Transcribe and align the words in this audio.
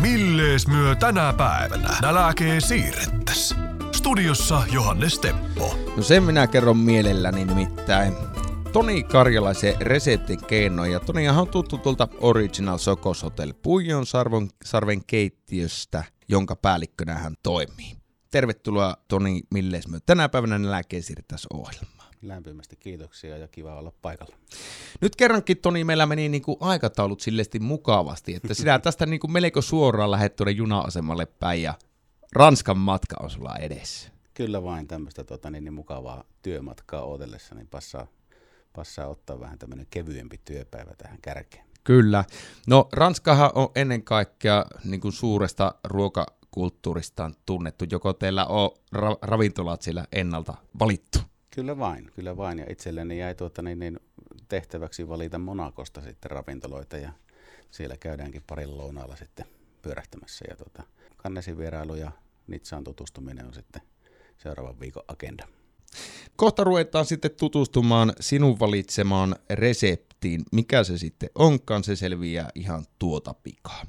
Millees 0.00 0.66
myö 0.66 0.94
tänä 0.94 1.32
päivänä 1.32 1.98
nälkee 2.02 2.60
siirrettäs? 2.60 3.54
Studiossa 3.92 4.62
Johannes 4.72 5.18
Teppo. 5.18 5.78
No 5.96 6.02
sen 6.02 6.22
minä 6.22 6.46
kerron 6.46 6.76
mielelläni 6.76 7.44
nimittäin. 7.44 8.14
Toni 8.72 9.02
Karjalaisen 9.02 9.74
reseptin 9.80 10.44
keinoja. 10.44 11.00
Tonihan 11.00 11.38
on 11.38 11.48
tuttu 11.48 11.78
tuolta 11.78 12.08
Original 12.20 12.78
Sokos 12.78 13.22
Hotel 13.22 13.54
Puijon 13.62 14.06
sarvon, 14.06 14.48
sarven 14.64 15.04
keittiöstä, 15.06 16.04
jonka 16.28 16.56
päällikkönä 16.56 17.14
hän 17.14 17.34
toimii. 17.42 17.96
Tervetuloa 18.30 18.96
Toni 19.08 19.40
Millesmö 19.54 19.98
tänä 20.06 20.28
päivänä 20.28 20.58
nälkeen 20.58 21.02
siirrettäs 21.02 21.46
ohjelmaan. 21.52 22.14
Lämpimästi 22.22 22.76
kiitoksia 22.76 23.36
ja 23.36 23.48
kiva 23.48 23.78
olla 23.78 23.92
paikalla. 24.02 24.36
Nyt 25.00 25.16
kerrankin 25.16 25.58
Toni 25.58 25.84
meillä 25.84 26.06
meni 26.06 26.28
niin 26.28 26.42
kuin 26.42 26.56
aikataulut 26.60 27.20
silleesti 27.20 27.58
mukavasti, 27.58 28.34
että 28.34 28.54
sinä 28.54 28.78
tästä 28.78 29.06
niin 29.06 29.20
kuin 29.20 29.32
melko 29.32 29.62
suoraan 29.62 30.10
lähdet 30.10 30.36
tuonne 30.36 30.52
juna-asemalle 30.52 31.26
päin 31.26 31.62
ja 31.62 31.74
Ranskan 32.32 32.78
matka 32.78 33.16
on 33.20 33.30
sulla 33.30 33.56
edessä. 33.56 34.10
Kyllä 34.34 34.62
vain 34.62 34.86
tämmöistä 34.86 35.24
tota, 35.24 35.50
niin, 35.50 35.64
niin 35.64 35.74
mukavaa 35.74 36.24
työmatkaa 36.42 37.04
odotellessa, 37.04 37.54
niin 37.54 37.68
passaa, 37.68 38.06
passaa 38.72 39.06
ottaa 39.06 39.40
vähän 39.40 39.58
tämmöinen 39.58 39.86
kevyempi 39.90 40.40
työpäivä 40.44 40.94
tähän 40.98 41.18
kärkeen. 41.22 41.64
Kyllä. 41.84 42.24
No 42.66 42.88
Ranskahan 42.92 43.50
on 43.54 43.68
ennen 43.74 44.02
kaikkea 44.02 44.66
niin 44.84 45.00
kuin 45.00 45.12
suuresta 45.12 45.74
ruokakulttuuristaan 45.84 47.34
tunnettu. 47.46 47.84
Joko 47.90 48.12
teillä 48.12 48.46
on 48.46 48.70
ra- 48.96 49.18
ravintolat 49.22 49.82
siellä 49.82 50.04
ennalta 50.12 50.54
valittu? 50.78 51.18
Kyllä 51.54 51.78
vain, 51.78 52.10
kyllä 52.14 52.36
vain. 52.36 52.58
Ja 52.58 52.66
itselleni 52.68 53.18
jäi 53.18 53.34
tuota, 53.34 53.62
niin, 53.62 53.78
niin, 53.78 54.00
tehtäväksi 54.48 55.08
valita 55.08 55.38
Monakosta 55.38 56.00
sitten 56.00 56.30
ravintoloita 56.30 56.96
ja 56.96 57.12
siellä 57.70 57.96
käydäänkin 57.96 58.42
parin 58.46 58.78
lounaalla 58.78 59.16
sitten 59.16 59.46
pyörähtämässä. 59.82 60.44
Ja 60.48 60.56
tuota, 60.56 60.82
kannesin 61.16 61.58
vierailu 61.58 61.94
ja 61.94 62.12
Nitsaan 62.46 62.84
tutustuminen 62.84 63.46
on 63.46 63.54
sitten 63.54 63.82
seuraavan 64.38 64.80
viikon 64.80 65.04
agenda. 65.08 65.48
Kohta 66.36 66.64
ruvetaan 66.64 67.04
sitten 67.04 67.30
tutustumaan 67.30 68.12
sinun 68.20 68.58
valitsemaan 68.58 69.36
reseptiin. 69.50 70.42
Mikä 70.52 70.84
se 70.84 70.98
sitten 70.98 71.30
onkaan, 71.34 71.84
se 71.84 71.96
selviää 71.96 72.50
ihan 72.54 72.84
tuota 72.98 73.34
pikaa. 73.34 73.86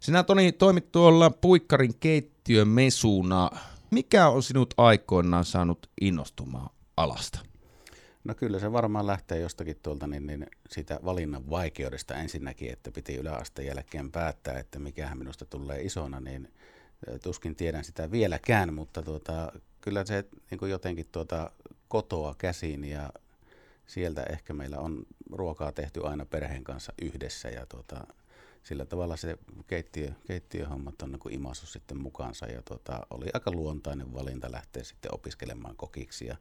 Sinä 0.00 0.22
Toni 0.22 0.52
toimit 0.52 0.92
tuolla 0.92 1.30
Puikkarin 1.30 1.94
keittiömesuna. 2.00 3.50
Mikä 3.90 4.28
on 4.28 4.42
sinut 4.42 4.74
aikoinaan 4.76 5.44
saanut 5.44 5.90
innostumaan 6.00 6.70
alasta? 6.96 7.40
No 8.24 8.34
kyllä 8.34 8.58
se 8.58 8.72
varmaan 8.72 9.06
lähtee 9.06 9.40
jostakin 9.40 9.76
tuolta 9.82 10.06
niin, 10.06 10.26
niin 10.26 10.46
sitä 10.68 11.00
valinnan 11.04 11.50
vaikeudesta 11.50 12.14
ensinnäkin, 12.14 12.72
että 12.72 12.90
piti 12.90 13.14
yläasteen 13.14 13.68
jälkeen 13.68 14.12
päättää, 14.12 14.58
että 14.58 14.78
mikähän 14.78 15.18
minusta 15.18 15.44
tulee 15.44 15.82
isona, 15.82 16.20
niin 16.20 16.52
tuskin 17.22 17.56
tiedän 17.56 17.84
sitä 17.84 18.10
vieläkään, 18.10 18.74
mutta 18.74 19.02
tuota, 19.02 19.52
kyllä 19.80 20.04
se 20.04 20.24
niin 20.50 20.58
kuin 20.58 20.70
jotenkin 20.70 21.06
tuota, 21.12 21.50
kotoa 21.88 22.34
käsin 22.38 22.84
ja 22.84 23.12
sieltä 23.86 24.22
ehkä 24.22 24.52
meillä 24.52 24.78
on 24.78 25.06
ruokaa 25.32 25.72
tehty 25.72 26.06
aina 26.06 26.24
perheen 26.24 26.64
kanssa 26.64 26.92
yhdessä 27.02 27.48
ja 27.48 27.66
tuota, 27.66 28.06
sillä 28.62 28.84
tavalla 28.84 29.16
se 29.16 29.38
keittiö, 29.66 30.12
keittiöhommat 30.26 31.02
on 31.02 31.12
niin 31.12 31.34
imasu 31.34 31.66
sitten 31.66 32.00
mukaansa 32.00 32.46
ja 32.46 32.62
tuota, 32.62 33.06
oli 33.10 33.26
aika 33.34 33.50
luontainen 33.50 34.14
valinta 34.14 34.52
lähteä 34.52 34.84
sitten 34.84 35.14
opiskelemaan 35.14 35.76
kokiksi 35.76 36.26
ja 36.26 36.36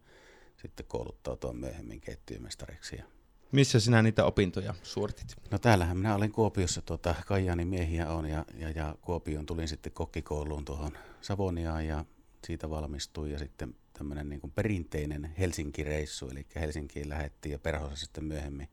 sitten 0.61 0.85
kouluttautua 0.85 1.53
myöhemmin 1.53 2.01
keittiömestariksi. 2.01 2.95
Ja 2.95 3.03
Missä 3.51 3.79
sinä 3.79 4.01
niitä 4.01 4.25
opintoja 4.25 4.75
suoritit? 4.83 5.35
No 5.51 5.59
täällähän 5.59 5.97
minä 5.97 6.15
olin 6.15 6.31
Kuopiossa, 6.31 6.81
tuota, 6.81 7.15
Kajaanin 7.25 7.67
miehiä 7.67 8.11
on 8.11 8.25
ja, 8.25 8.45
ja, 8.53 8.69
ja 8.69 8.95
Kuopioon 9.01 9.45
tulin 9.45 9.67
sitten 9.67 9.91
kokkikouluun 9.91 10.65
tuohon 10.65 10.97
Savoniaan 11.21 11.87
ja 11.87 12.05
siitä 12.47 12.69
valmistuin 12.69 13.31
ja 13.31 13.39
sitten 13.39 13.75
tämmöinen 13.93 14.29
niin 14.29 14.41
kuin 14.41 14.51
perinteinen 14.51 15.33
Helsinki-reissu, 15.39 16.29
eli 16.29 16.45
Helsinkiin 16.55 17.09
lähettiin 17.09 17.51
ja 17.51 17.59
perhossa 17.59 17.95
sitten 17.95 18.23
myöhemmin, 18.23 18.69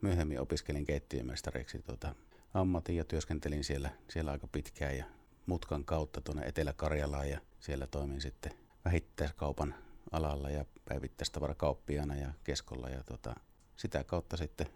myöhemmin 0.00 0.40
opiskelin 0.40 0.84
keittiömestariksi 0.84 1.78
tuota, 1.78 2.14
ammatin 2.54 2.96
ja 2.96 3.04
työskentelin 3.04 3.64
siellä, 3.64 3.90
siellä 4.10 4.30
aika 4.30 4.46
pitkään 4.46 4.96
ja 4.96 5.04
mutkan 5.46 5.84
kautta 5.84 6.20
tuonne 6.20 6.46
Etelä-Karjalaan 6.46 7.30
ja 7.30 7.40
siellä 7.60 7.86
toimin 7.86 8.20
sitten 8.20 8.52
vähittäiskaupan 8.84 9.74
alalla 10.12 10.50
ja 10.50 10.64
päivittäistavarakauppiana 10.84 12.16
ja 12.16 12.32
keskolla 12.44 12.88
ja 12.88 13.04
tota, 13.04 13.34
sitä 13.76 14.04
kautta 14.04 14.36
sitten 14.36 14.66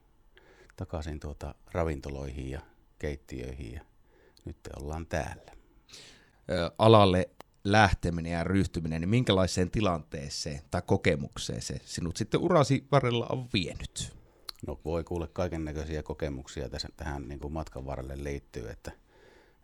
takaisin 0.77 1.21
tuota 1.21 1.55
ravintoloihin 1.72 2.50
ja 2.50 2.61
keittiöihin 2.99 3.72
ja 3.72 3.81
nyt 4.44 4.56
ollaan 4.77 5.06
täällä. 5.06 5.53
Ö, 6.50 6.71
alalle 6.78 7.31
lähteminen 7.65 8.33
ja 8.33 8.44
ryhtyminen, 8.44 9.00
niin 9.00 9.09
minkälaiseen 9.09 9.71
tilanteeseen 9.71 10.61
tai 10.71 10.83
kokemukseen 10.87 11.62
se 11.62 11.81
sinut 11.84 12.16
sitten 12.16 12.41
urasi 12.41 12.87
varrella 12.93 13.27
on 13.31 13.49
vienyt? 13.53 14.19
No 14.66 14.81
voi 14.84 15.05
kuule 15.05 15.28
kaiken 15.28 15.65
näköisiä 15.65 16.03
kokemuksia 16.03 16.69
tässä, 16.69 16.89
tähän 16.97 17.28
niin 17.28 17.41
kuin 17.41 17.53
matkan 17.53 17.87
varrelle 17.87 18.25
liittyy, 18.25 18.71
että, 18.71 18.93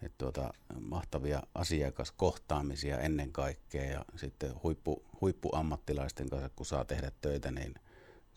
että 0.05 0.19
tuota, 0.19 0.55
mahtavia 0.81 1.43
asiakaskohtaamisia 1.55 2.99
ennen 2.99 3.33
kaikkea 3.33 3.85
ja 3.85 4.05
sitten 4.17 4.63
huippu, 4.63 5.05
huippuammattilaisten 5.21 6.31
kanssa, 6.31 6.51
kun 6.57 6.67
saa 6.67 6.85
tehdä 6.85 7.13
töitä, 7.21 7.51
niin 7.51 7.75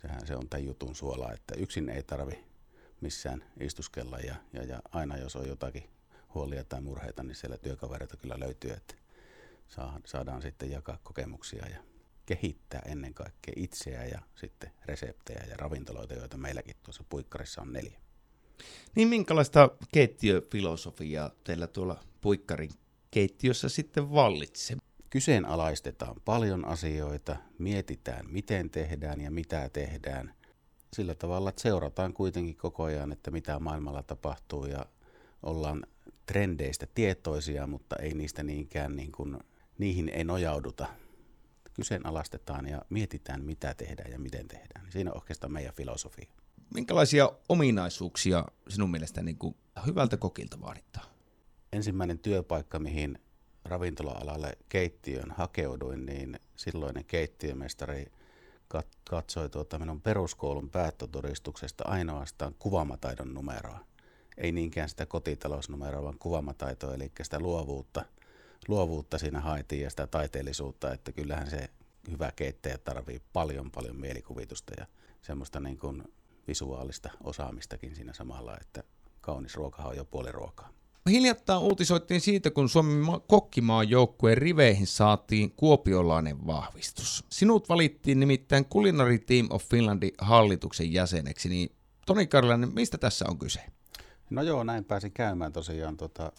sehän 0.02 0.28
se 0.28 0.36
on 0.36 0.50
tämän 0.50 0.66
jutun 0.66 0.96
suola, 0.96 1.34
että 1.34 1.56
yksin 1.58 1.90
ei 1.90 2.04
tarvi 2.04 2.44
missään 3.02 3.44
istuskella 3.60 4.20
ja, 4.20 4.36
ja, 4.54 4.64
ja 4.64 4.82
aina 4.92 5.18
jos 5.18 5.36
on 5.36 5.48
jotakin 5.48 5.90
huolia 6.34 6.64
tai 6.64 6.82
murheita, 6.82 7.24
niin 7.24 7.36
siellä 7.36 7.58
työkavereita 7.58 8.18
kyllä 8.18 8.40
löytyy, 8.40 8.72
että 8.72 8.96
saadaan 10.06 10.42
sitten 10.42 10.72
jakaa 10.72 11.00
kokemuksia 11.04 11.66
ja 11.66 11.84
kehittää 12.26 12.82
ennen 12.86 13.14
kaikkea 13.14 13.54
itseä 13.56 14.06
ja 14.06 14.22
sitten 14.36 14.72
reseptejä 14.86 15.44
ja 15.50 15.58
ravintoloita, 15.58 16.14
joita 16.14 16.38
meilläkin 16.38 16.76
tuossa 16.84 17.04
puikkarissa 17.10 17.62
on 17.62 17.74
neljä. 17.74 18.00
Niin 18.96 19.08
minkälaista 19.08 19.70
keittiöfilosofiaa 19.92 21.32
teillä 21.44 21.68
tuolla 21.68 22.00
puikkarin 22.22 22.70
keittiössä 23.12 23.70
sitten 23.70 24.12
vallitsee? 24.12 24.78
Kyseenalaistetaan 25.10 26.16
paljon 26.26 26.66
asioita, 26.66 27.36
mietitään 27.60 28.26
miten 28.32 28.70
tehdään 28.70 29.22
ja 29.22 29.32
mitä 29.32 29.70
tehdään. 29.70 30.34
Sillä 30.94 31.16
tavalla, 31.16 31.50
että 31.50 31.62
seurataan 31.62 32.14
kuitenkin 32.14 32.58
koko 32.58 32.84
ajan, 32.84 33.12
että 33.12 33.32
mitä 33.32 33.60
maailmalla 33.60 34.04
tapahtuu 34.04 34.66
ja 34.66 34.86
ollaan 35.44 35.84
trendeistä 36.26 36.88
tietoisia, 36.96 37.68
mutta 37.68 37.96
ei 37.96 38.14
niistä 38.14 38.44
niinkään 38.44 38.96
niin 38.96 39.12
kuin, 39.12 39.38
niihin 39.78 40.10
ei 40.10 40.24
nojauduta. 40.24 40.88
Kyseenalaistetaan 41.74 42.68
ja 42.68 42.82
mietitään 42.90 43.44
mitä 43.44 43.74
tehdään 43.74 44.12
ja 44.12 44.20
miten 44.20 44.48
tehdään. 44.48 44.92
Siinä 44.92 45.12
on 45.12 45.18
oikeastaan 45.18 45.54
meidän 45.54 45.74
filosofia. 45.74 46.28
Minkälaisia 46.74 47.32
ominaisuuksia 47.50 48.46
sinun 48.70 48.92
mielestä 48.92 49.24
niin 49.24 49.38
kuin 49.38 49.56
hyvältä 49.86 50.18
kokilta 50.18 50.62
vaaditaan? 50.62 51.08
Ensimmäinen 51.74 52.20
työpaikka, 52.20 52.80
mihin 52.80 53.20
ravintola-alalle 53.66 54.58
keittiön 54.70 55.32
hakeuduin, 55.32 56.06
niin 56.06 56.40
silloinen 56.56 57.06
keittiömestari 57.06 58.12
katsoi 59.10 59.50
tuota 59.50 59.80
minun 59.80 60.02
peruskoulun 60.02 60.70
päättötodistuksesta 60.70 61.84
ainoastaan 61.88 62.56
kuvamataidon 62.60 63.34
numeroa. 63.34 63.80
Ei 64.38 64.52
niinkään 64.52 64.90
sitä 64.90 65.06
kotitalousnumeroa, 65.06 66.04
vaan 66.04 66.20
kuvamataitoa, 66.20 66.94
eli 66.94 67.12
sitä 67.22 67.40
luovuutta, 67.40 68.06
luovuutta 68.68 69.18
siinä 69.18 69.40
haettiin 69.40 69.82
ja 69.82 69.90
sitä 69.90 70.08
taiteellisuutta, 70.08 70.94
että 70.94 71.12
kyllähän 71.12 71.50
se 71.50 71.70
hyvä 72.12 72.32
keittäjä 72.36 72.78
tarvii 72.78 73.22
paljon 73.34 73.72
paljon 73.72 73.96
mielikuvitusta 73.96 74.74
ja 74.78 74.86
semmoista 75.22 75.60
niin 75.60 75.78
kuin 75.78 76.04
visuaalista 76.48 77.10
osaamistakin 77.24 77.96
siinä 77.96 78.14
samalla, 78.14 78.58
että 78.62 78.84
kaunis 79.22 79.56
ruokahan 79.56 79.92
on 79.92 79.98
jo 79.98 80.06
puoli 80.06 80.32
ruokaa. 80.32 80.70
Hiljattain 81.10 81.62
uutisoittiin 81.62 82.22
siitä, 82.22 82.52
kun 82.52 82.70
Suomen 82.70 83.22
kokkimaan 83.28 83.90
joukkueen 83.90 84.38
riveihin 84.38 84.88
saatiin 84.88 85.52
kuopiolainen 85.52 86.48
vahvistus. 86.48 87.26
Sinut 87.30 87.70
valittiin 87.70 88.20
nimittäin 88.20 88.66
Culinary 88.66 89.20
Team 89.20 89.48
of 89.50 89.64
Finlandin 89.64 90.12
hallituksen 90.18 90.94
jäseneksi, 90.94 91.50
niin 91.50 91.72
Toni 92.06 92.28
Karlainen, 92.28 92.74
mistä 92.74 92.98
tässä 92.98 93.26
on 93.30 93.40
kyse? 93.40 93.60
No 94.30 94.42
joo, 94.42 94.64
näin 94.64 94.86
pääsin 94.86 95.12
käymään 95.12 95.54
tosiaan. 95.54 95.98
Tota, 95.98 96.32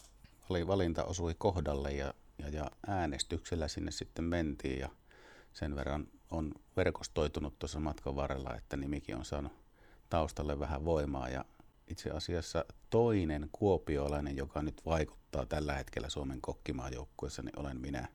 oli 0.49 0.66
valinta 0.66 1.05
osui 1.05 1.34
kohdalle 1.38 1.93
ja, 1.93 2.14
ja, 2.38 2.49
ja 2.49 2.70
äänestyksellä 2.87 3.69
sinne 3.69 3.90
sitten 3.90 4.25
mentiin 4.25 4.78
ja 4.78 4.88
sen 5.52 5.76
verran 5.76 6.06
on 6.31 6.52
verkostoitunut 6.76 7.58
tuossa 7.58 7.81
matkan 7.81 8.16
varrella, 8.16 8.56
että 8.56 8.76
nimikin 8.76 9.16
on 9.16 9.25
saanut 9.25 9.52
taustalle 10.08 10.60
vähän 10.60 10.84
voimaa 10.84 11.28
ja 11.28 11.44
itse 11.88 12.10
asiassa 12.10 12.64
toinen 12.90 13.49
kuopiolainen, 13.52 14.37
joka 14.37 14.62
nyt 14.62 14.82
vaikuttaa 14.87 15.46
tällä 15.46 15.75
hetkellä 15.75 16.08
Suomen 16.08 16.40
kokkimaajoukkueessa, 16.40 17.43
niin 17.43 17.58
olen 17.58 17.81
minä. 17.81 18.08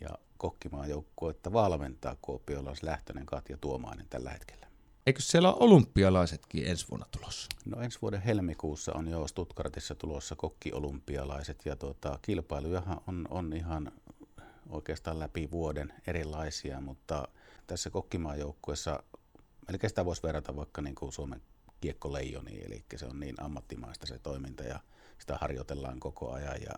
Ja 0.00 0.08
kokkimaajoukkuetta 0.38 1.52
valmentaa 1.52 2.16
kuopiolais 2.22 2.82
lähtöinen 2.82 3.26
Katja 3.26 3.56
Tuomainen 3.56 4.06
tällä 4.10 4.30
hetkellä. 4.30 4.66
eikö 5.06 5.22
siellä 5.22 5.52
ole 5.52 5.64
olympialaisetkin 5.64 6.66
ensi 6.66 6.86
vuonna 6.90 7.06
tulossa? 7.10 7.48
No 7.64 7.80
ensi 7.80 7.98
vuoden 8.02 8.22
helmikuussa 8.22 8.92
on 8.94 9.08
jo 9.08 9.26
Stuttgartissa 9.26 9.94
tulossa 9.94 10.36
kokkiolympialaiset 10.36 11.62
ja 11.64 11.76
tuota, 11.76 12.18
kilpailujahan 12.22 13.00
on, 13.06 13.26
on 13.30 13.52
ihan 13.52 13.92
oikeastaan 14.68 15.18
läpi 15.18 15.50
vuoden 15.50 15.92
erilaisia, 16.06 16.80
mutta 16.80 17.28
tässä 17.66 17.90
kokkimaajoukkuessa, 17.90 19.02
melkein 19.68 19.90
sitä 19.90 20.04
voisi 20.04 20.22
verrata 20.22 20.56
vaikka 20.56 20.82
niin 20.82 20.94
kuin 20.94 21.12
Suomen 21.12 21.42
kiekkoleijoniin, 21.80 22.66
eli 22.66 22.84
se 22.96 23.06
on 23.06 23.20
niin 23.20 23.42
ammattimaista 23.42 24.06
se 24.06 24.18
toiminta 24.18 24.62
ja 24.62 24.80
sitä 25.18 25.38
harjoitellaan 25.40 26.00
koko 26.00 26.32
ajan 26.32 26.62
ja, 26.62 26.74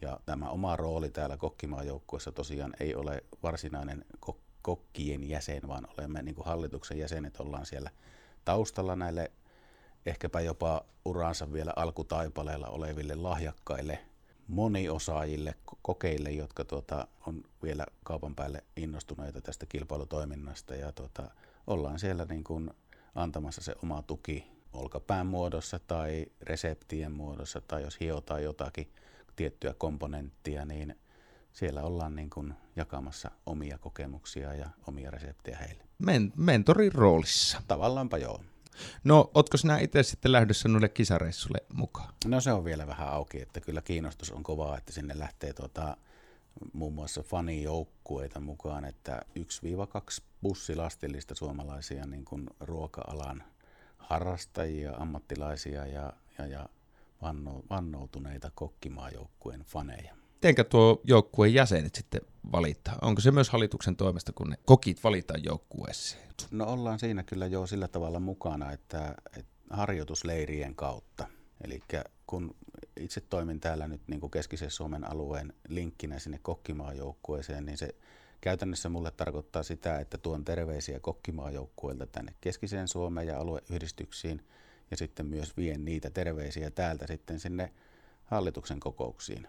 ja 0.00 0.20
tämä 0.26 0.48
oma 0.48 0.76
rooli 0.76 1.10
täällä 1.10 1.36
kokkimaajoukkuessa 1.36 2.32
tosiaan 2.32 2.72
ei 2.80 2.94
ole 2.94 3.24
varsinainen 3.42 4.04
kok- 4.26 4.50
kokkien 4.62 5.28
jäsen, 5.28 5.68
vaan 5.68 5.86
olemme 5.98 6.22
niin 6.22 6.34
kuin 6.34 6.46
hallituksen 6.46 6.98
jäsenet, 6.98 7.40
ollaan 7.40 7.66
siellä 7.66 7.90
taustalla 8.44 8.96
näille 8.96 9.30
ehkäpä 10.06 10.40
jopa 10.40 10.84
uraansa 11.04 11.52
vielä 11.52 11.72
alkutaipaleella 11.76 12.68
oleville 12.68 13.14
lahjakkaille 13.14 13.98
moniosaajille, 14.48 15.54
kokeille, 15.82 16.30
jotka 16.30 16.64
tuota, 16.64 17.06
on 17.26 17.44
vielä 17.62 17.86
kaupan 18.04 18.34
päälle 18.34 18.64
innostuneita 18.76 19.40
tästä 19.40 19.66
kilpailutoiminnasta 19.66 20.74
ja 20.74 20.92
tuota, 20.92 21.30
ollaan 21.66 21.98
siellä 21.98 22.24
niin 22.24 22.44
kuin 22.44 22.70
antamassa 23.14 23.60
se 23.62 23.74
oma 23.82 24.02
tuki 24.02 24.46
olkapään 24.72 25.26
muodossa 25.26 25.78
tai 25.78 26.26
reseptien 26.40 27.12
muodossa 27.12 27.60
tai 27.60 27.82
jos 27.82 28.00
hiotaan 28.00 28.42
jotakin 28.42 28.92
tiettyä 29.36 29.74
komponenttia, 29.74 30.64
niin 30.64 30.98
siellä 31.52 31.82
ollaan 31.82 32.16
niin 32.16 32.30
kuin 32.30 32.54
jakamassa 32.76 33.30
omia 33.46 33.78
kokemuksia 33.78 34.54
ja 34.54 34.70
omia 34.86 35.10
reseptejä 35.10 35.58
heille. 35.58 35.84
Men- 35.98 36.32
mentorin 36.36 36.92
roolissa. 36.92 37.62
Tavallaanpa 37.68 38.18
joo. 38.18 38.40
No, 39.04 39.30
ootko 39.34 39.56
sinä 39.56 39.78
itse 39.78 40.02
sitten 40.02 40.32
lähdössä 40.32 40.68
noille 40.68 40.88
kisareissulle 40.88 41.58
mukaan? 41.74 42.14
No 42.24 42.40
se 42.40 42.52
on 42.52 42.64
vielä 42.64 42.86
vähän 42.86 43.08
auki, 43.08 43.42
että 43.42 43.60
kyllä 43.60 43.82
kiinnostus 43.82 44.30
on 44.30 44.42
kovaa, 44.42 44.78
että 44.78 44.92
sinne 44.92 45.18
lähtee 45.18 45.52
tuota, 45.52 45.96
muun 46.72 46.92
muassa 46.92 47.22
fanijoukkueita 47.22 48.40
mukaan, 48.40 48.84
että 48.84 49.22
1-2 49.38 49.42
bussilastillista 50.42 51.34
suomalaisia 51.34 52.06
niin 52.06 52.24
kuin 52.24 52.46
ruoka-alan 52.60 53.44
harrastajia, 53.98 54.96
ammattilaisia 54.96 55.86
ja, 55.86 56.12
ja, 56.38 56.46
ja 56.46 56.68
vanno, 57.22 57.62
vannoutuneita 57.70 58.50
kokkimaajoukkueen 58.54 59.60
faneja. 59.60 60.14
Mitenkä 60.34 60.64
tuo 60.64 61.00
joukkueen 61.04 61.54
jäsenet 61.54 61.94
sitten 61.94 62.20
valittaa? 62.52 62.98
Onko 63.02 63.20
se 63.20 63.30
myös 63.30 63.50
hallituksen 63.50 63.96
toimesta, 63.96 64.32
kun 64.32 64.50
ne 64.50 64.56
kokit 64.64 65.04
valitaan 65.04 65.44
joukkueeseen? 65.44 66.30
No 66.50 66.66
ollaan 66.66 66.98
siinä 66.98 67.22
kyllä 67.22 67.46
jo 67.46 67.66
sillä 67.66 67.88
tavalla 67.88 68.20
mukana, 68.20 68.72
että, 68.72 69.14
että 69.36 69.52
harjoitusleirien 69.70 70.74
kautta. 70.74 71.28
Eli 71.64 71.82
kun 72.26 72.56
itse 73.00 73.20
toimin 73.20 73.60
täällä 73.60 73.88
nyt 73.88 74.00
niin 74.06 74.20
kuin 74.20 74.30
keskisen 74.30 74.70
Suomen 74.70 75.10
alueen 75.10 75.52
linkkinä 75.68 76.18
sinne 76.18 76.38
kokkimaajoukkueeseen, 76.42 77.66
niin 77.66 77.78
se 77.78 77.94
käytännössä 78.40 78.88
mulle 78.88 79.10
tarkoittaa 79.10 79.62
sitä, 79.62 79.98
että 79.98 80.18
tuon 80.18 80.44
terveisiä 80.44 81.00
kokkimaajoukkueelta 81.00 82.06
tänne 82.06 82.34
keskiseen 82.40 82.88
Suomeen 82.88 83.26
ja 83.26 83.38
alueyhdistyksiin 83.38 84.46
ja 84.90 84.96
sitten 84.96 85.26
myös 85.26 85.56
vien 85.56 85.84
niitä 85.84 86.10
terveisiä 86.10 86.70
täältä 86.70 87.06
sitten 87.06 87.40
sinne 87.40 87.72
hallituksen 88.24 88.80
kokouksiin. 88.80 89.48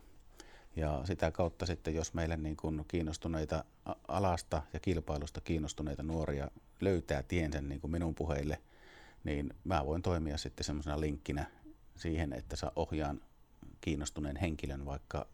Ja 0.76 1.02
sitä 1.06 1.32
kautta 1.32 1.66
sitten, 1.66 1.96
jos 1.96 2.14
meille 2.14 2.38
niin 2.38 2.58
kuin 2.58 2.86
kiinnostuneita 2.88 3.66
alasta 4.08 4.62
ja 4.74 4.80
kilpailusta 4.80 5.42
kiinnostuneita 5.42 6.04
nuoria 6.04 6.52
löytää 6.82 7.24
tiensä 7.24 7.62
niin 7.62 7.82
kuin 7.82 7.92
minun 7.92 8.16
puheille, 8.16 8.62
niin 9.24 9.54
mä 9.64 9.86
voin 9.86 10.02
toimia 10.02 10.38
sitten 10.38 10.64
semmoisena 10.64 11.00
linkkinä 11.00 11.46
siihen, 11.96 12.34
että 12.34 12.56
saa 12.56 12.72
ohjaan 12.76 13.22
kiinnostuneen 13.82 14.36
henkilön 14.36 14.86
vaikka 14.86 15.28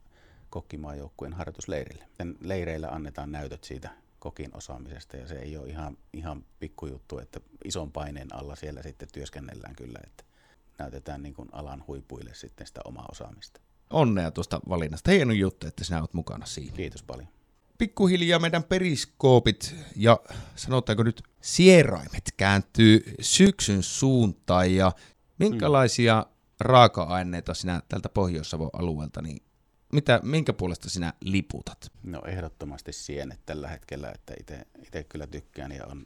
kokkimaajoukkueen 0.49 1.33
harjoitusleirille. 1.33 2.05
Sen 2.17 2.35
leireillä 2.41 2.88
annetaan 2.88 3.31
näytöt 3.31 3.63
siitä 3.63 3.89
kokin 4.19 4.57
osaamisesta 4.57 5.17
ja 5.17 5.27
se 5.27 5.35
ei 5.35 5.57
ole 5.57 5.67
ihan, 5.67 5.97
ihan 6.13 6.45
pikkujuttu, 6.59 7.19
että 7.19 7.39
ison 7.65 7.91
paineen 7.91 8.35
alla 8.35 8.55
siellä 8.55 8.83
sitten 8.83 9.07
työskennellään 9.13 9.75
kyllä, 9.75 9.99
että 10.03 10.23
näytetään 10.79 11.23
niin 11.23 11.33
kuin 11.33 11.49
alan 11.51 11.83
huipuille 11.88 12.33
sitten 12.33 12.67
sitä 12.67 12.81
omaa 12.85 13.05
osaamista. 13.11 13.61
Onnea 13.89 14.31
tuosta 14.31 14.59
valinnasta. 14.69 15.11
Hieno 15.11 15.33
juttu, 15.33 15.67
että 15.67 15.83
sinä 15.83 15.99
olet 15.99 16.13
mukana 16.13 16.45
siinä. 16.45 16.75
Kiitos 16.75 17.03
paljon. 17.03 17.27
Pikkuhiljaa 17.77 18.39
meidän 18.39 18.63
periskoopit 18.63 19.75
ja 19.95 20.19
sanotaanko 20.55 21.03
nyt 21.03 21.23
sieraimet 21.41 22.33
kääntyy 22.38 23.15
syksyn 23.21 23.83
suuntaan 23.83 24.75
ja 24.75 24.91
minkälaisia 25.39 26.25
mm. 26.27 26.33
raaka-aineita 26.59 27.53
sinä 27.53 27.81
tältä 27.89 28.09
Pohjois-Savon 28.09 28.69
alueelta, 28.73 29.21
niin 29.21 29.38
mitä, 29.92 30.19
minkä 30.24 30.54
puolesta 30.54 30.89
sinä 30.89 31.13
liputat? 31.22 31.92
No 32.04 32.22
ehdottomasti 32.25 32.94
sienet 32.94 33.39
tällä 33.45 33.68
hetkellä, 33.68 34.12
että 34.12 34.34
itse 34.84 35.04
kyllä 35.04 35.28
tykkään 35.28 35.72
ja 35.72 35.86
on 35.86 36.06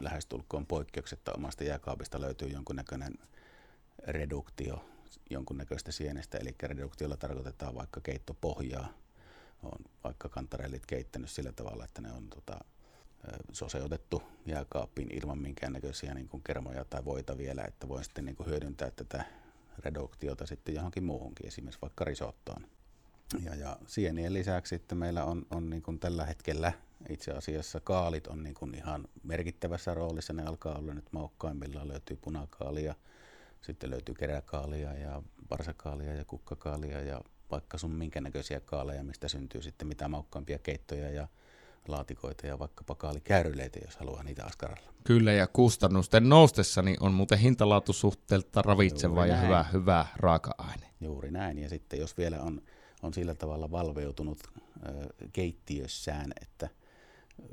lähestulkoon 0.00 0.66
poikkeuksetta 0.66 1.32
omasta 1.32 1.64
jääkaapista 1.64 2.20
löytyy 2.20 2.48
jonkunnäköinen 2.48 3.14
reduktio 4.06 4.84
jonkunnäköistä 5.30 5.92
sienestä, 5.92 6.38
eli 6.38 6.54
reduktiolla 6.62 7.16
tarkoitetaan 7.16 7.74
vaikka 7.74 8.00
keittopohjaa. 8.00 8.88
On 9.62 9.78
vaikka 10.04 10.28
kantarellit 10.28 10.86
keittänyt 10.86 11.30
sillä 11.30 11.52
tavalla, 11.52 11.84
että 11.84 12.00
ne 12.00 12.12
on 12.12 12.30
tota, 12.30 12.58
soseutettu 13.52 14.22
jääkaappiin 14.46 15.14
ilman 15.14 15.38
minkäännäköisiä 15.38 16.14
niin 16.14 16.28
kuin 16.28 16.42
kermoja 16.42 16.84
tai 16.84 17.04
voita 17.04 17.38
vielä, 17.38 17.64
että 17.64 17.88
voi 17.88 18.04
sitten 18.04 18.24
niin 18.24 18.36
kuin 18.36 18.48
hyödyntää 18.48 18.90
tätä 18.90 19.24
reduktiota 19.78 20.46
sitten 20.46 20.74
johonkin 20.74 21.04
muuhunkin, 21.04 21.46
esimerkiksi 21.46 21.82
vaikka 21.82 22.04
risottoon. 22.04 22.66
Ja, 23.44 23.54
ja 23.54 23.76
sienien 23.86 24.32
lisäksi 24.32 24.76
sitten 24.76 24.98
meillä 24.98 25.24
on, 25.24 25.46
on 25.50 25.70
niin 25.70 25.82
kuin 25.82 25.98
tällä 25.98 26.26
hetkellä 26.26 26.72
itse 27.08 27.32
asiassa 27.32 27.80
kaalit 27.80 28.26
on 28.26 28.42
niin 28.42 28.54
kuin 28.54 28.74
ihan 28.74 29.08
merkittävässä 29.22 29.94
roolissa. 29.94 30.32
Ne 30.32 30.42
alkaa 30.42 30.78
olla 30.78 30.94
nyt 30.94 31.12
maukkaimmillaan, 31.12 31.88
löytyy 31.88 32.16
punakaalia, 32.16 32.94
sitten 33.60 33.90
löytyy 33.90 34.14
keräkaalia 34.14 34.94
ja 34.94 35.22
parsakaalia 35.48 36.14
ja 36.14 36.24
kukkakaalia 36.24 37.00
ja 37.00 37.20
vaikka 37.50 37.78
sun 37.78 37.90
minkä 37.90 38.20
näköisiä 38.20 38.60
kaaleja, 38.60 39.04
mistä 39.04 39.28
syntyy 39.28 39.62
sitten 39.62 39.88
mitä 39.88 40.08
maukkaampia 40.08 40.58
keittoja 40.58 41.10
ja 41.10 41.28
laatikoita 41.88 42.46
ja 42.46 42.58
vaikkapa 42.58 42.94
kaalikäyryleitä, 42.94 43.78
jos 43.84 43.96
haluaa 43.96 44.22
niitä 44.22 44.44
askaralla. 44.44 44.92
Kyllä, 45.04 45.32
ja 45.32 45.46
kustannusten 45.46 46.28
noustessa 46.28 46.82
niin 46.82 46.96
on 47.00 47.14
muuten 47.14 47.38
hintalaatusuhteelta 47.38 48.62
ravitseva 48.62 49.26
ja 49.26 49.36
hyvä, 49.36 49.64
hyvä 49.72 50.06
raaka-aine. 50.16 50.86
Juuri 51.00 51.30
näin, 51.30 51.58
ja 51.58 51.68
sitten 51.68 52.00
jos 52.00 52.18
vielä 52.18 52.40
on, 52.40 52.62
on 53.02 53.14
sillä 53.14 53.34
tavalla 53.34 53.70
valveutunut 53.70 54.38
keittiössään, 55.32 56.32
että 56.42 56.68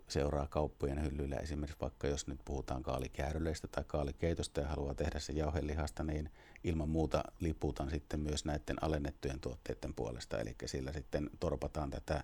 seuraa 0.08 0.48
kauppojen 0.48 1.03
hyllyillä 1.03 1.36
esimerkiksi 1.36 1.82
vaikka 1.82 2.08
jos 2.08 2.27
nyt 2.27 2.39
puhutaan 2.46 2.84
kaalikääryleistä 2.84 3.68
tai 3.68 3.84
kaalikeitosta 3.88 4.62
ja 4.62 4.68
haluaa 4.68 4.94
tehdä 4.94 5.20
se 5.20 5.34
jauhelihasta, 5.34 6.03
niin 6.03 6.29
ilman 6.63 6.89
muuta 6.89 7.24
liputan 7.39 7.89
sitten 7.89 8.20
myös 8.20 8.46
näiden 8.46 8.84
alennettujen 8.84 9.39
tuotteiden 9.39 9.94
puolesta, 9.94 10.39
eli 10.39 10.56
sillä 10.65 10.94
sitten 10.94 11.29
torpataan 11.39 11.89
tätä 11.89 12.24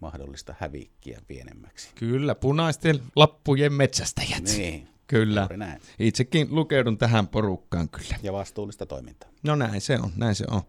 mahdollista 0.00 0.54
hävikkiä 0.58 1.20
pienemmäksi. 1.26 1.88
Kyllä, 1.94 2.34
punaisten 2.34 3.02
lappujen 3.16 3.72
metsästäjät. 3.72 4.42
Niin, 4.42 4.88
Kyllä. 5.06 5.48
näin. 5.56 5.80
Itsekin 5.98 6.46
lukeudun 6.50 6.98
tähän 6.98 7.28
porukkaan 7.28 7.88
kyllä. 7.88 8.16
Ja 8.22 8.32
vastuullista 8.32 8.86
toimintaa. 8.86 9.30
No 9.42 9.54
näin 9.54 9.80
se 9.80 9.98
on, 9.98 10.10
näin 10.16 10.34
se 10.34 10.44
on. 10.50 10.62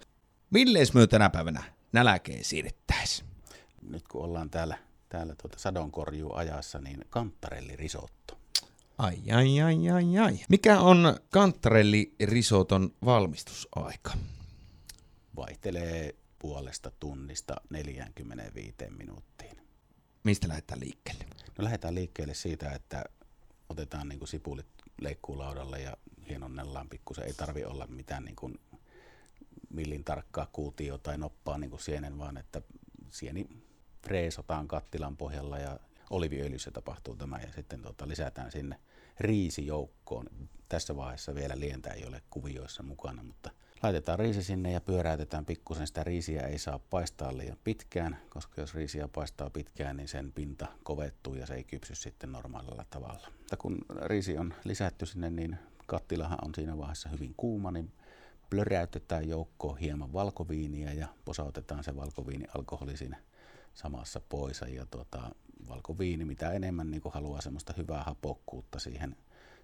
Millees 0.49 0.93
myö 0.93 1.07
tänä 1.07 1.29
päivänä 1.29 1.63
nälkeen 1.93 2.43
siirrettäisiin? 2.43 3.29
Nyt 3.81 4.07
kun 4.07 4.23
ollaan 4.23 4.49
täällä, 4.49 4.77
täällä 5.09 5.35
tuota 5.41 5.59
sadonkorjuajassa, 5.59 6.79
niin 6.79 7.05
kanttarellirisotto. 7.09 8.39
Ai, 8.97 9.17
ai, 9.31 9.61
ai, 9.61 9.89
ai, 9.89 10.17
ai. 10.17 10.39
Mikä 10.49 10.79
on 10.79 11.17
kanttarellirisoton 11.29 12.95
valmistusaika? 13.05 14.11
Vaihtelee 15.35 16.15
puolesta 16.39 16.91
tunnista 16.99 17.55
45 17.69 18.75
minuuttiin. 18.89 19.57
Mistä 20.23 20.47
lähdetään 20.47 20.79
liikkeelle? 20.79 21.25
No 21.57 21.63
lähdetään 21.63 21.95
liikkeelle 21.95 22.33
siitä, 22.33 22.71
että 22.71 23.03
otetaan 23.69 24.09
niin 24.09 24.19
kuin 24.19 24.29
sipulit 24.29 24.67
leikkuulaudalle 25.01 25.81
ja 25.81 25.97
hienonnellaan 26.29 26.89
pikkusen. 26.89 27.25
Ei 27.25 27.33
tarvi 27.33 27.63
olla 27.63 27.87
mitään 27.87 28.25
niin 28.25 28.35
kuin 28.35 28.59
millin 29.73 30.03
tarkkaa 30.03 30.47
kuutio 30.51 30.97
tai 30.97 31.17
noppaa 31.17 31.57
niin 31.57 31.69
kuin 31.69 31.81
sienen, 31.81 32.17
vaan 32.17 32.37
että 32.37 32.61
sieni 33.09 33.47
freesotaan 34.03 34.67
kattilan 34.67 35.17
pohjalla 35.17 35.57
ja 35.57 35.79
oliviöljyssä 36.09 36.71
tapahtuu 36.71 37.15
tämä 37.15 37.39
ja 37.39 37.51
sitten 37.55 37.81
tota, 37.81 38.07
lisätään 38.07 38.51
sinne 38.51 38.79
riisijoukkoon. 39.19 40.25
Tässä 40.69 40.95
vaiheessa 40.95 41.35
vielä 41.35 41.59
lientä 41.59 41.89
ei 41.89 42.05
ole 42.05 42.21
kuvioissa 42.29 42.83
mukana, 42.83 43.23
mutta 43.23 43.51
laitetaan 43.83 44.19
riisi 44.19 44.43
sinne 44.43 44.71
ja 44.71 44.81
pyöräytetään 44.81 45.45
pikkusen. 45.45 45.87
Sitä 45.87 46.03
riisiä 46.03 46.41
ei 46.41 46.57
saa 46.57 46.79
paistaa 46.79 47.37
liian 47.37 47.57
pitkään, 47.63 48.17
koska 48.29 48.61
jos 48.61 48.75
riisiä 48.75 49.07
paistaa 49.07 49.49
pitkään, 49.49 49.97
niin 49.97 50.07
sen 50.07 50.31
pinta 50.31 50.67
kovettuu 50.83 51.35
ja 51.35 51.45
se 51.45 51.53
ei 51.53 51.63
kypsy 51.63 51.95
sitten 51.95 52.31
normaalilla 52.31 52.85
tavalla. 52.89 53.27
Mutta 53.39 53.57
kun 53.57 53.77
riisi 54.05 54.37
on 54.37 54.53
lisätty 54.63 55.05
sinne, 55.05 55.29
niin 55.29 55.57
kattilahan 55.87 56.39
on 56.45 56.55
siinä 56.55 56.77
vaiheessa 56.77 57.09
hyvin 57.09 57.33
kuuma, 57.37 57.71
niin 57.71 57.91
plöräytetään 58.53 59.29
joukkoon 59.29 59.77
hieman 59.77 60.13
valkoviiniä 60.13 60.93
ja 60.93 61.07
posautetaan 61.25 61.83
se 61.83 61.95
valkoviini 61.95 62.45
alkoholi 62.55 62.97
siinä 62.97 63.17
samassa 63.73 64.21
pois. 64.29 64.61
Ja 64.67 64.85
tuota, 64.85 65.35
valkoviini, 65.69 66.25
mitä 66.25 66.51
enemmän 66.51 66.91
niin 66.91 67.01
haluaa 67.13 67.41
semmoista 67.41 67.73
hyvää 67.77 68.03
hapokkuutta 68.03 68.79
siihen, 68.79 69.15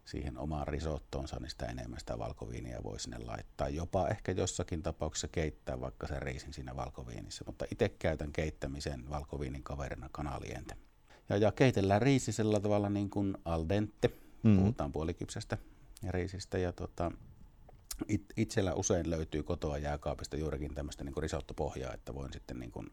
siihen 0.05 0.37
omaan 0.37 0.67
risottoonsa, 0.67 1.37
niin 1.39 1.49
sitä 1.49 1.65
enemmän 1.65 1.99
sitä 1.99 2.19
valkoviiniä 2.19 2.83
voi 2.83 2.99
sinne 2.99 3.17
laittaa. 3.17 3.69
Jopa 3.69 4.07
ehkä 4.07 4.31
jossakin 4.31 4.83
tapauksessa 4.83 5.27
keittää 5.27 5.81
vaikka 5.81 6.07
sen 6.07 6.21
riisin 6.21 6.53
siinä 6.53 6.75
valkoviinissä, 6.75 7.43
mutta 7.47 7.65
itse 7.71 7.89
käytän 7.89 8.31
keittämisen 8.31 9.09
valkoviinin 9.09 9.63
kaverina 9.63 10.09
kanaliente. 10.11 10.75
Ja, 11.29 11.37
ja 11.37 11.51
keitellään 11.51 12.01
riisi 12.01 12.31
sillä 12.31 12.59
tavalla 12.59 12.89
niin 12.89 13.09
kuin 13.09 13.37
al 13.45 13.65
dente, 13.69 14.09
mm. 14.43 14.57
puhutaan 14.57 14.91
puolikypsästä 14.91 15.57
riisistä 16.09 16.57
ja 16.57 16.71
tota, 16.71 17.11
it, 18.07 18.23
itsellä 18.37 18.73
usein 18.73 19.09
löytyy 19.09 19.43
kotoa 19.43 19.77
jääkaapista 19.77 20.37
juurikin 20.37 20.75
tämmöistä 20.75 21.03
niin 21.03 21.13
risottopohjaa, 21.21 21.93
että 21.93 22.13
voin 22.13 22.33
sitten 22.33 22.59
niin 22.59 22.71
kuin 22.71 22.91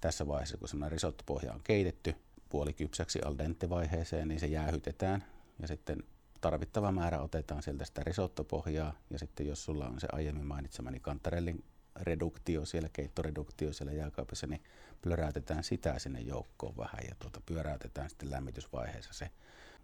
tässä 0.00 0.26
vaiheessa, 0.26 0.56
kun 0.56 0.68
semmoinen 0.68 0.92
risottopohja 0.92 1.52
on 1.52 1.60
keitetty 1.64 2.14
puolikypsäksi 2.48 3.20
al 3.24 3.34
dente 3.38 3.70
vaiheeseen, 3.70 4.28
niin 4.28 4.40
se 4.40 4.46
jäähytetään. 4.46 5.24
Ja 5.60 5.68
sitten 5.68 6.02
tarvittava 6.40 6.92
määrä 6.92 7.20
otetaan 7.20 7.62
sieltä 7.62 7.84
sitä 7.84 8.02
risottopohjaa 8.04 8.94
ja 9.10 9.18
sitten 9.18 9.46
jos 9.46 9.64
sulla 9.64 9.86
on 9.86 10.00
se 10.00 10.08
aiemmin 10.12 10.46
mainitsemani 10.46 11.00
kantarellin 11.00 11.64
reduktio 11.96 12.64
siellä, 12.64 12.88
keittoreduktio 12.88 13.72
siellä 13.72 13.92
jääkaapissa, 13.92 14.46
niin 14.46 14.62
plöräytetään 15.02 15.64
sitä 15.64 15.98
sinne 15.98 16.20
joukkoon 16.20 16.76
vähän 16.76 17.00
ja 17.08 17.14
tuota, 17.18 17.40
pyöräytetään 17.46 18.10
sitten 18.10 18.30
lämmitysvaiheessa 18.30 19.14
se 19.14 19.30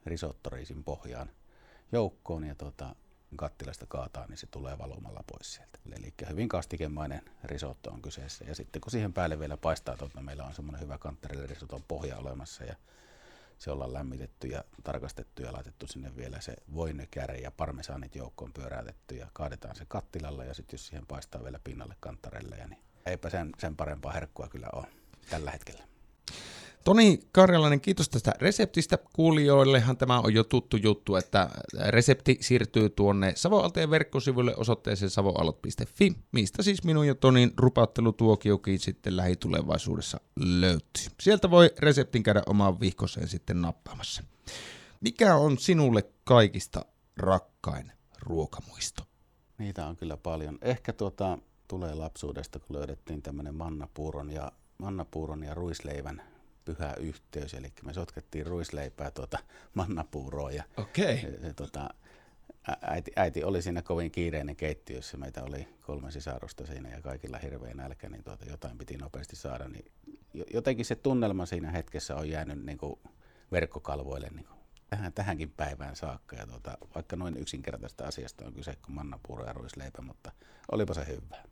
risottoriisin 0.07 0.85
pohjaan 0.85 1.31
joukkoon. 1.93 2.45
Ja 2.45 2.55
tuota, 2.55 2.95
kattilasta 3.37 3.87
kaataa, 3.87 4.27
niin 4.27 4.39
se 4.39 4.47
tulee 4.47 4.79
valumalla 4.79 5.25
pois 5.27 5.55
sieltä. 5.55 5.79
Eli 5.93 6.15
hyvin 6.29 6.49
kastikemainen 6.49 7.23
risotto 7.45 7.91
on 7.91 8.03
kyseessä. 8.03 8.45
Ja 8.45 8.55
sitten 8.55 8.81
kun 8.81 8.91
siihen 8.91 9.13
päälle 9.13 9.39
vielä 9.39 9.57
paistaa, 9.57 9.97
että 10.07 10.21
meillä 10.21 10.45
on 10.45 10.55
semmoinen 10.55 10.81
hyvä 10.81 10.99
risoton 11.47 11.83
pohja 11.89 12.17
olemassa 12.17 12.65
ja 12.65 12.75
se 13.59 13.71
ollaan 13.71 13.93
lämmitetty 13.93 14.49
ja 14.49 14.65
tarkastettu 14.85 15.43
ja 15.43 15.53
laitettu 15.53 15.87
sinne 15.87 16.17
vielä 16.17 16.41
se 16.41 16.57
voinekärä 16.75 17.35
ja 17.35 17.51
parmesaanit 17.51 18.15
joukkoon 18.15 18.53
pyöräytetty 18.53 19.15
ja 19.15 19.27
kaadetaan 19.33 19.77
se 19.77 19.85
kattilalla 19.89 20.45
ja 20.45 20.55
sitten 20.55 20.75
jos 20.75 20.87
siihen 20.87 21.07
paistaa 21.07 21.45
vielä 21.45 21.61
pinnalle 21.65 21.97
kantarelle, 22.01 22.57
niin 22.57 22.83
eipä 23.07 23.31
sen, 23.31 23.51
sen 23.59 23.77
parempaa 23.77 24.13
herkkua 24.13 24.49
kyllä 24.49 24.69
ole 24.73 24.87
tällä 25.31 25.51
hetkellä. 25.51 25.90
Toni 26.85 27.21
Karjalainen, 27.33 27.81
kiitos 27.81 28.09
tästä 28.09 28.33
reseptistä. 28.41 28.99
Kuulijoillehan 29.13 29.97
tämä 29.97 30.21
on 30.21 30.35
jo 30.35 30.45
tuttu 30.45 30.77
juttu, 30.77 31.17
että 31.17 31.51
resepti 31.89 32.39
siirtyy 32.41 32.91
tuonne 32.91 33.33
Savoalteen 33.37 33.91
verkkosivuille 33.91 34.57
osoitteeseen 34.57 35.11
savoalot.fi, 35.11 36.13
mistä 36.33 36.63
siis 36.63 36.85
minun 36.85 37.07
ja 37.07 37.15
Tonin 37.15 37.53
rupauttelutuokiokin 37.57 38.79
sitten 38.79 39.17
lähitulevaisuudessa 39.17 40.21
löytyy. 40.37 41.03
Sieltä 41.21 41.51
voi 41.51 41.71
reseptin 41.79 42.23
käydä 42.23 42.43
omaan 42.47 42.81
vihkoseen 42.81 43.29
sitten 43.29 43.61
nappaamassa. 43.61 44.23
Mikä 45.01 45.37
on 45.37 45.59
sinulle 45.59 46.05
kaikista 46.25 46.85
rakkain 47.17 47.93
ruokamuisto? 48.19 49.03
Niitä 49.59 49.87
on 49.87 49.97
kyllä 49.97 50.17
paljon. 50.17 50.59
Ehkä 50.63 50.93
tuota, 50.93 51.39
tulee 51.69 51.95
lapsuudesta, 51.95 52.59
kun 52.59 52.77
löydettiin 52.77 53.23
tämmöinen 53.23 53.55
mannapuuron 53.55 54.31
ja, 54.31 54.53
mannapuuron 54.79 55.43
ja 55.43 55.55
ruisleivän 55.55 56.23
pyhä 56.65 56.95
yhteys, 57.01 57.55
eli 57.55 57.73
me 57.85 57.93
sotkettiin 57.93 58.47
ruisleipää 58.47 59.11
tuota 59.11 59.39
mannapuuroa 59.75 60.51
ja, 60.51 60.65
okay. 60.77 61.17
ja 61.43 61.55
tuota, 61.55 61.89
äiti, 62.83 63.13
äiti, 63.17 63.45
oli 63.45 63.63
siinä 63.63 63.83
kovin 63.83 64.11
kiireinen 64.11 64.57
keittiössä, 64.57 65.17
meitä 65.17 65.45
oli 65.45 65.69
kolme 65.83 66.11
sisarusta 66.11 66.67
siinä 66.67 66.89
ja 66.89 67.03
kaikilla 67.03 67.39
hirveä 67.39 67.75
nälkä, 67.75 68.09
niin 68.09 68.25
tuota, 68.25 68.45
jotain 68.45 68.79
piti 68.79 68.97
nopeasti 68.97 69.37
saada, 69.37 69.69
niin 69.69 69.93
jotenkin 70.53 70.85
se 70.85 70.95
tunnelma 70.95 71.47
siinä 71.47 71.71
hetkessä 71.71 72.17
on 72.17 72.29
jäänyt 72.29 72.65
niin 72.65 72.79
kuin 72.79 72.99
verkkokalvoille 73.53 74.29
niin 74.29 74.45
kuin 74.45 74.61
tähän, 74.91 75.13
tähänkin 75.13 75.51
päivään 75.51 75.97
saakka. 75.97 76.37
Ja 76.37 76.47
tuota, 76.47 76.79
vaikka 76.95 77.17
noin 77.17 77.37
yksinkertaista 77.37 78.05
asiasta 78.05 78.47
on 78.47 78.53
kyse 78.53 78.77
kuin 78.85 78.95
mannapuuro 78.95 79.47
ja 79.47 79.53
ruisleipä, 79.53 80.03
mutta 80.03 80.33
olipa 80.73 80.95
se 80.95 81.07
hyvä. 81.07 81.45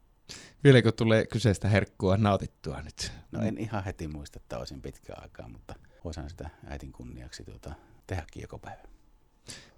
Vieläkö 0.65 0.93
tulee 0.93 1.27
kyseistä 1.27 1.69
herkkua 1.69 2.17
nautittua 2.17 2.83
nyt? 2.83 3.13
No 3.33 3.43
en 3.43 3.59
ihan 3.59 3.85
heti 3.85 4.09
muista, 4.09 4.39
että 4.43 4.59
olisin 4.59 4.83
pitkään 4.83 5.23
aikaa, 5.23 5.49
mutta 5.49 5.75
voisin 6.05 6.31
sitä 6.31 6.51
äitin 6.67 6.93
kunniaksi 6.93 7.45
tuota, 7.45 7.73
tehdäkin 8.07 8.43
joko 8.43 8.59
päivä. 8.59 8.83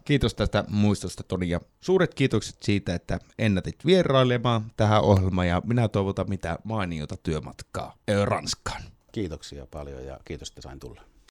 Kiitos 0.04 0.34
tästä 0.34 0.64
muistosta 0.68 1.22
Toni 1.22 1.48
ja 1.48 1.60
suuret 1.80 2.14
kiitokset 2.14 2.56
siitä, 2.62 2.94
että 2.94 3.18
ennätit 3.38 3.86
vierailemaan 3.86 4.72
tähän 4.76 5.02
ohjelmaan 5.02 5.48
ja 5.48 5.62
minä 5.64 5.88
toivotan 5.88 6.28
mitä 6.28 6.58
mainiota 6.64 7.16
työmatkaa 7.16 7.96
Ranskaan. 8.24 8.82
Kiitoksia 9.12 9.66
paljon 9.66 10.04
ja 10.04 10.20
kiitos, 10.24 10.48
että 10.48 10.60
sain 10.60 10.80
tulla. 10.80 11.09